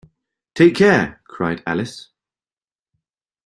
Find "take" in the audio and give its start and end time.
0.55-0.73